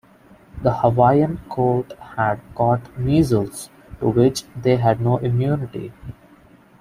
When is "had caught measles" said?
2.17-3.69